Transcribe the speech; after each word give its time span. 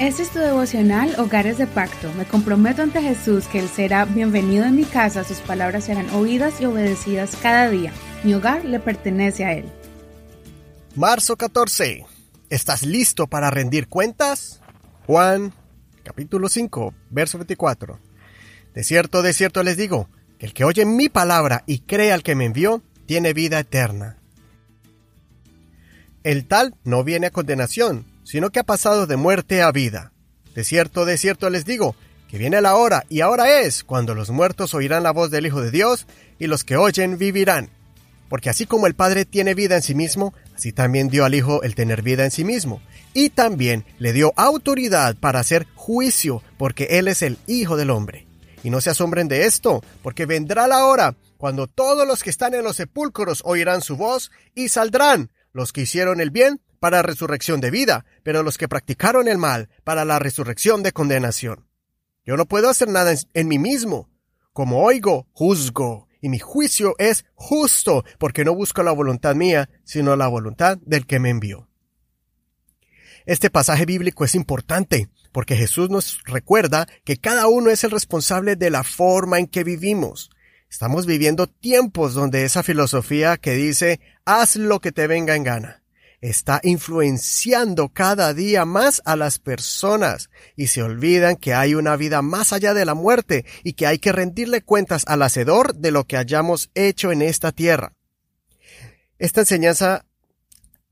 Este 0.00 0.22
es 0.22 0.30
tu 0.30 0.38
devocional 0.38 1.14
Hogares 1.20 1.58
de 1.58 1.66
Pacto. 1.66 2.10
Me 2.14 2.24
comprometo 2.24 2.80
ante 2.80 3.02
Jesús 3.02 3.44
que 3.48 3.58
Él 3.58 3.68
será 3.68 4.06
bienvenido 4.06 4.64
en 4.64 4.74
mi 4.74 4.84
casa, 4.84 5.24
sus 5.24 5.40
palabras 5.40 5.84
serán 5.84 6.08
oídas 6.14 6.58
y 6.58 6.64
obedecidas 6.64 7.36
cada 7.42 7.68
día. 7.68 7.92
Mi 8.24 8.32
hogar 8.32 8.64
le 8.64 8.80
pertenece 8.80 9.44
a 9.44 9.52
Él. 9.52 9.66
Marzo 10.96 11.36
14. 11.36 12.06
¿Estás 12.48 12.82
listo 12.82 13.26
para 13.26 13.50
rendir 13.50 13.88
cuentas? 13.88 14.62
Juan 15.06 15.52
capítulo 16.02 16.48
5, 16.48 16.94
verso 17.10 17.36
24. 17.36 17.98
De 18.72 18.82
cierto, 18.82 19.20
de 19.20 19.34
cierto 19.34 19.62
les 19.62 19.76
digo, 19.76 20.08
que 20.38 20.46
el 20.46 20.54
que 20.54 20.64
oye 20.64 20.86
mi 20.86 21.10
palabra 21.10 21.62
y 21.66 21.80
cree 21.80 22.10
al 22.10 22.22
que 22.22 22.34
me 22.34 22.46
envió, 22.46 22.82
tiene 23.04 23.34
vida 23.34 23.58
eterna. 23.58 24.16
El 26.22 26.46
tal 26.46 26.74
no 26.84 27.04
viene 27.04 27.26
a 27.26 27.30
condenación, 27.30 28.06
sino 28.24 28.50
que 28.50 28.60
ha 28.60 28.64
pasado 28.64 29.06
de 29.06 29.16
muerte 29.16 29.62
a 29.62 29.72
vida. 29.72 30.12
De 30.54 30.64
cierto, 30.64 31.04
de 31.04 31.18
cierto 31.18 31.50
les 31.50 31.64
digo, 31.64 31.94
que 32.28 32.38
viene 32.38 32.60
la 32.60 32.76
hora, 32.76 33.04
y 33.08 33.22
ahora 33.22 33.60
es, 33.60 33.82
cuando 33.82 34.14
los 34.14 34.30
muertos 34.30 34.72
oirán 34.74 35.02
la 35.02 35.10
voz 35.10 35.30
del 35.30 35.46
Hijo 35.46 35.60
de 35.60 35.72
Dios, 35.72 36.06
y 36.38 36.46
los 36.46 36.62
que 36.62 36.76
oyen 36.76 37.18
vivirán. 37.18 37.70
Porque 38.28 38.48
así 38.48 38.66
como 38.66 38.86
el 38.86 38.94
Padre 38.94 39.24
tiene 39.24 39.54
vida 39.54 39.74
en 39.74 39.82
sí 39.82 39.96
mismo, 39.96 40.32
así 40.54 40.72
también 40.72 41.08
dio 41.08 41.24
al 41.24 41.34
Hijo 41.34 41.64
el 41.64 41.74
tener 41.74 42.02
vida 42.02 42.24
en 42.24 42.30
sí 42.30 42.44
mismo. 42.44 42.80
Y 43.14 43.30
también 43.30 43.84
le 43.98 44.12
dio 44.12 44.32
autoridad 44.36 45.16
para 45.16 45.40
hacer 45.40 45.66
juicio, 45.74 46.40
porque 46.56 46.84
Él 46.90 47.08
es 47.08 47.22
el 47.22 47.36
Hijo 47.48 47.76
del 47.76 47.90
Hombre. 47.90 48.28
Y 48.62 48.70
no 48.70 48.80
se 48.80 48.90
asombren 48.90 49.26
de 49.26 49.46
esto, 49.46 49.82
porque 50.00 50.26
vendrá 50.26 50.68
la 50.68 50.84
hora, 50.84 51.16
cuando 51.36 51.66
todos 51.66 52.06
los 52.06 52.22
que 52.22 52.30
están 52.30 52.54
en 52.54 52.62
los 52.62 52.76
sepulcros 52.76 53.42
oirán 53.44 53.82
su 53.82 53.96
voz, 53.96 54.30
y 54.54 54.68
saldrán, 54.68 55.32
los 55.52 55.72
que 55.72 55.80
hicieron 55.80 56.20
el 56.20 56.30
bien 56.30 56.60
para 56.80 57.02
resurrección 57.02 57.60
de 57.60 57.70
vida, 57.70 58.06
pero 58.24 58.42
los 58.42 58.58
que 58.58 58.66
practicaron 58.66 59.28
el 59.28 59.38
mal 59.38 59.68
para 59.84 60.04
la 60.04 60.18
resurrección 60.18 60.82
de 60.82 60.92
condenación. 60.92 61.68
Yo 62.24 62.36
no 62.36 62.46
puedo 62.46 62.68
hacer 62.68 62.88
nada 62.88 63.14
en, 63.34 63.48
mí 63.48 63.58
mismo. 63.58 64.10
Como 64.52 64.82
oigo, 64.82 65.28
juzgo, 65.32 66.08
y 66.20 66.28
mi 66.28 66.38
juicio 66.38 66.94
es 66.98 67.24
justo, 67.34 68.04
porque 68.18 68.44
no 68.44 68.54
busco 68.54 68.82
la 68.82 68.92
voluntad 68.92 69.34
mía, 69.34 69.70
sino 69.84 70.16
la 70.16 70.26
voluntad 70.26 70.78
del 70.78 71.06
que 71.06 71.20
me 71.20 71.30
envió. 71.30 71.68
Este 73.26 73.50
pasaje 73.50 73.84
bíblico 73.84 74.24
es 74.24 74.34
importante, 74.34 75.08
porque 75.32 75.56
Jesús 75.56 75.90
nos 75.90 76.22
recuerda 76.24 76.88
que 77.04 77.18
cada 77.18 77.46
uno 77.46 77.70
es 77.70 77.84
el 77.84 77.90
responsable 77.90 78.56
de 78.56 78.70
la 78.70 78.84
forma 78.84 79.38
en 79.38 79.46
que 79.46 79.64
vivimos. 79.64 80.30
Estamos 80.68 81.06
viviendo 81.06 81.46
tiempos 81.46 82.14
donde 82.14 82.44
esa 82.44 82.62
filosofía 82.62 83.36
que 83.36 83.52
dice 83.52 84.00
haz 84.24 84.56
lo 84.56 84.80
que 84.80 84.92
te 84.92 85.06
venga 85.06 85.36
en 85.36 85.44
gana 85.44 85.79
está 86.20 86.60
influenciando 86.62 87.88
cada 87.88 88.34
día 88.34 88.64
más 88.64 89.00
a 89.04 89.16
las 89.16 89.38
personas 89.38 90.30
y 90.56 90.66
se 90.66 90.82
olvidan 90.82 91.36
que 91.36 91.54
hay 91.54 91.74
una 91.74 91.96
vida 91.96 92.22
más 92.22 92.52
allá 92.52 92.74
de 92.74 92.84
la 92.84 92.94
muerte 92.94 93.46
y 93.64 93.72
que 93.72 93.86
hay 93.86 93.98
que 93.98 94.12
rendirle 94.12 94.62
cuentas 94.62 95.04
al 95.06 95.22
Hacedor 95.22 95.74
de 95.74 95.90
lo 95.90 96.04
que 96.04 96.16
hayamos 96.16 96.70
hecho 96.74 97.10
en 97.12 97.22
esta 97.22 97.52
tierra. 97.52 97.94
Esta 99.18 99.40
enseñanza 99.40 100.04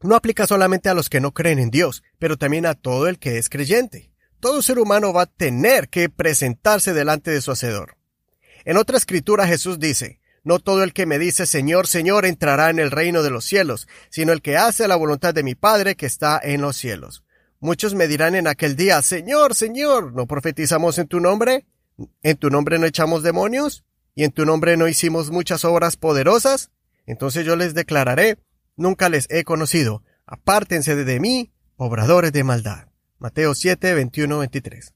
no 0.00 0.14
aplica 0.14 0.46
solamente 0.46 0.88
a 0.88 0.94
los 0.94 1.08
que 1.08 1.20
no 1.20 1.32
creen 1.32 1.58
en 1.58 1.70
Dios, 1.70 2.02
pero 2.18 2.36
también 2.36 2.66
a 2.66 2.74
todo 2.74 3.08
el 3.08 3.18
que 3.18 3.38
es 3.38 3.48
creyente. 3.48 4.10
Todo 4.40 4.62
ser 4.62 4.78
humano 4.78 5.12
va 5.12 5.22
a 5.22 5.26
tener 5.26 5.88
que 5.88 6.08
presentarse 6.08 6.92
delante 6.92 7.30
de 7.30 7.40
su 7.40 7.50
Hacedor. 7.50 7.96
En 8.64 8.76
otra 8.76 8.96
escritura 8.96 9.46
Jesús 9.46 9.78
dice, 9.78 10.20
no 10.48 10.60
todo 10.60 10.82
el 10.82 10.94
que 10.94 11.04
me 11.04 11.18
dice 11.18 11.44
Señor, 11.44 11.86
Señor 11.86 12.24
entrará 12.24 12.70
en 12.70 12.78
el 12.78 12.90
reino 12.90 13.22
de 13.22 13.28
los 13.28 13.44
cielos, 13.44 13.86
sino 14.08 14.32
el 14.32 14.40
que 14.40 14.56
hace 14.56 14.88
la 14.88 14.96
voluntad 14.96 15.34
de 15.34 15.42
mi 15.42 15.54
Padre 15.54 15.94
que 15.94 16.06
está 16.06 16.40
en 16.42 16.62
los 16.62 16.74
cielos. 16.74 17.22
Muchos 17.60 17.94
me 17.94 18.08
dirán 18.08 18.34
en 18.34 18.46
aquel 18.46 18.74
día, 18.74 19.02
Señor, 19.02 19.54
Señor, 19.54 20.14
¿no 20.14 20.26
profetizamos 20.26 20.96
en 20.96 21.06
tu 21.06 21.20
nombre? 21.20 21.66
¿En 22.22 22.38
tu 22.38 22.48
nombre 22.48 22.78
no 22.78 22.86
echamos 22.86 23.22
demonios? 23.22 23.84
¿Y 24.14 24.24
en 24.24 24.32
tu 24.32 24.46
nombre 24.46 24.78
no 24.78 24.88
hicimos 24.88 25.30
muchas 25.30 25.66
obras 25.66 25.98
poderosas? 25.98 26.70
Entonces 27.04 27.44
yo 27.44 27.54
les 27.54 27.74
declararé, 27.74 28.38
nunca 28.74 29.10
les 29.10 29.26
he 29.28 29.44
conocido, 29.44 30.02
apártense 30.24 30.96
de 30.96 31.20
mí, 31.20 31.52
obradores 31.76 32.32
de 32.32 32.44
maldad. 32.44 32.88
Mateo 33.18 33.54
7, 33.54 33.92
21, 33.92 34.38
23. 34.38 34.94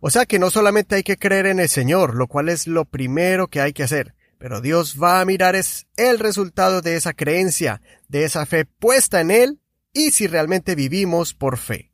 O 0.00 0.10
sea 0.10 0.26
que 0.26 0.38
no 0.38 0.50
solamente 0.50 0.96
hay 0.96 1.04
que 1.04 1.16
creer 1.16 1.46
en 1.46 1.58
el 1.58 1.70
Señor, 1.70 2.16
lo 2.16 2.26
cual 2.26 2.50
es 2.50 2.66
lo 2.66 2.84
primero 2.84 3.48
que 3.48 3.62
hay 3.62 3.72
que 3.72 3.84
hacer, 3.84 4.14
pero 4.42 4.60
Dios 4.60 4.96
va 5.00 5.20
a 5.20 5.24
mirar 5.24 5.54
es 5.54 5.86
el 5.96 6.18
resultado 6.18 6.82
de 6.82 6.96
esa 6.96 7.12
creencia, 7.12 7.80
de 8.08 8.24
esa 8.24 8.44
fe 8.44 8.64
puesta 8.64 9.20
en 9.20 9.30
Él 9.30 9.60
y 9.92 10.10
si 10.10 10.26
realmente 10.26 10.74
vivimos 10.74 11.32
por 11.32 11.58
fe. 11.58 11.92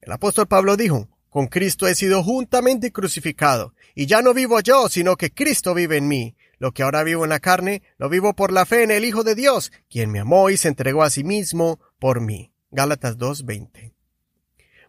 El 0.00 0.10
apóstol 0.10 0.48
Pablo 0.48 0.76
dijo, 0.76 1.08
con 1.30 1.46
Cristo 1.46 1.86
he 1.86 1.94
sido 1.94 2.24
juntamente 2.24 2.90
crucificado, 2.90 3.72
y 3.94 4.06
ya 4.06 4.20
no 4.20 4.34
vivo 4.34 4.58
yo, 4.58 4.88
sino 4.88 5.14
que 5.14 5.32
Cristo 5.32 5.74
vive 5.74 5.98
en 5.98 6.08
mí. 6.08 6.34
Lo 6.58 6.72
que 6.72 6.82
ahora 6.82 7.04
vivo 7.04 7.22
en 7.22 7.30
la 7.30 7.38
carne, 7.38 7.84
lo 7.98 8.08
vivo 8.08 8.34
por 8.34 8.50
la 8.50 8.66
fe 8.66 8.82
en 8.82 8.90
el 8.90 9.04
Hijo 9.04 9.22
de 9.22 9.36
Dios, 9.36 9.70
quien 9.88 10.10
me 10.10 10.18
amó 10.18 10.50
y 10.50 10.56
se 10.56 10.66
entregó 10.66 11.04
a 11.04 11.10
sí 11.10 11.22
mismo 11.22 11.78
por 12.00 12.20
mí. 12.20 12.52
Gálatas 12.72 13.16
2.20. 13.16 13.94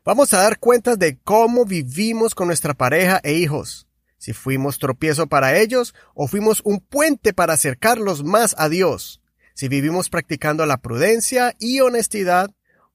Vamos 0.03 0.33
a 0.33 0.41
dar 0.41 0.57
cuentas 0.57 0.97
de 0.97 1.15
cómo 1.19 1.63
vivimos 1.65 2.33
con 2.33 2.47
nuestra 2.47 2.73
pareja 2.73 3.21
e 3.23 3.33
hijos 3.33 3.87
si 4.23 4.31
fuimos 4.31 4.79
tropiezo 4.79 5.27
para 5.27 5.57
ellos 5.57 5.93
o 6.13 6.29
fuimos 6.29 6.61
un 6.63 6.79
puente 6.79 7.33
para 7.33 7.55
acercarlos 7.55 8.23
más 8.23 8.55
a 8.57 8.69
Dios, 8.69 9.21
si 9.53 9.67
vivimos 9.67 10.09
practicando 10.09 10.65
la 10.65 10.77
prudencia 10.77 11.57
y 11.59 11.81
honestidad, 11.81 12.49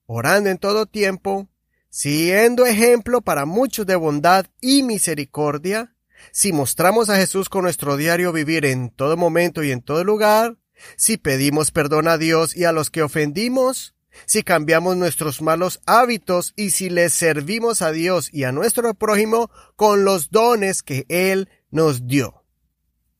orando 0.06 0.48
en 0.48 0.56
todo 0.56 0.86
tiempo, 0.86 1.46
siendo 1.90 2.64
ejemplo 2.64 3.20
para 3.20 3.44
muchos 3.44 3.84
de 3.84 3.94
bondad 3.96 4.46
y 4.62 4.82
misericordia, 4.84 5.94
si 6.32 6.54
mostramos 6.54 7.10
a 7.10 7.16
Jesús 7.16 7.50
con 7.50 7.64
nuestro 7.64 7.98
diario 7.98 8.32
vivir 8.32 8.64
en 8.64 8.88
todo 8.88 9.18
momento 9.18 9.62
y 9.62 9.70
en 9.70 9.82
todo 9.82 10.04
lugar, 10.04 10.56
si 10.96 11.18
pedimos 11.18 11.72
perdón 11.72 12.08
a 12.08 12.16
Dios 12.16 12.56
y 12.56 12.64
a 12.64 12.72
los 12.72 12.88
que 12.88 13.02
ofendimos, 13.02 13.94
si 14.26 14.42
cambiamos 14.42 14.96
nuestros 14.96 15.42
malos 15.42 15.80
hábitos 15.86 16.52
y 16.56 16.70
si 16.70 16.90
le 16.90 17.08
servimos 17.08 17.82
a 17.82 17.92
Dios 17.92 18.28
y 18.32 18.44
a 18.44 18.52
nuestro 18.52 18.94
prójimo 18.94 19.50
con 19.76 20.04
los 20.04 20.30
dones 20.30 20.82
que 20.82 21.06
Él 21.08 21.48
nos 21.70 22.06
dio. 22.06 22.44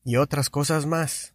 Y 0.03 0.17
otras 0.17 0.49
cosas 0.49 0.85
más. 0.85 1.33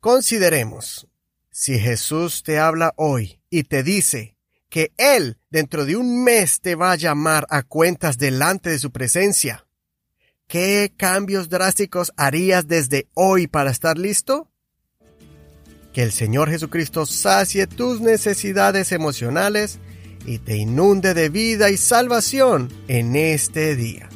Consideremos, 0.00 1.08
si 1.50 1.78
Jesús 1.78 2.42
te 2.42 2.58
habla 2.58 2.92
hoy 2.96 3.40
y 3.50 3.64
te 3.64 3.82
dice 3.82 4.36
que 4.68 4.92
Él 4.96 5.38
dentro 5.50 5.84
de 5.84 5.96
un 5.96 6.24
mes 6.24 6.60
te 6.60 6.74
va 6.74 6.92
a 6.92 6.96
llamar 6.96 7.46
a 7.50 7.62
cuentas 7.62 8.18
delante 8.18 8.70
de 8.70 8.78
su 8.78 8.90
presencia, 8.90 9.66
¿qué 10.48 10.92
cambios 10.96 11.48
drásticos 11.48 12.12
harías 12.16 12.66
desde 12.66 13.08
hoy 13.14 13.46
para 13.46 13.70
estar 13.70 13.98
listo? 13.98 14.51
Que 15.92 16.02
el 16.02 16.12
Señor 16.12 16.50
Jesucristo 16.50 17.04
sacie 17.06 17.66
tus 17.66 18.00
necesidades 18.00 18.92
emocionales 18.92 19.78
y 20.24 20.38
te 20.38 20.56
inunde 20.56 21.14
de 21.14 21.28
vida 21.28 21.70
y 21.70 21.76
salvación 21.76 22.72
en 22.88 23.14
este 23.16 23.76
día. 23.76 24.08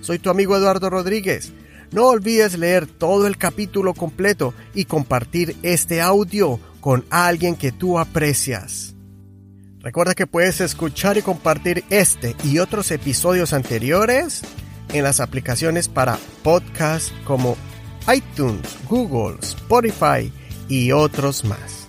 Soy 0.00 0.18
tu 0.18 0.30
amigo 0.30 0.56
Eduardo 0.56 0.90
Rodríguez. 0.90 1.52
No 1.92 2.06
olvides 2.06 2.58
leer 2.58 2.86
todo 2.86 3.26
el 3.26 3.36
capítulo 3.36 3.94
completo 3.94 4.54
y 4.74 4.86
compartir 4.86 5.56
este 5.62 6.00
audio 6.00 6.58
con 6.80 7.04
alguien 7.10 7.54
que 7.54 7.70
tú 7.70 7.98
aprecias. 7.98 8.94
Recuerda 9.80 10.14
que 10.14 10.26
puedes 10.26 10.60
escuchar 10.60 11.18
y 11.18 11.22
compartir 11.22 11.84
este 11.90 12.34
y 12.44 12.58
otros 12.58 12.90
episodios 12.90 13.52
anteriores 13.52 14.42
en 14.92 15.04
las 15.04 15.20
aplicaciones 15.20 15.88
para 15.88 16.18
podcast 16.42 17.10
como 17.24 17.56
iTunes, 18.12 18.78
Google, 18.88 19.38
Spotify, 19.42 20.32
y 20.68 20.92
otros 20.92 21.44
más. 21.44 21.81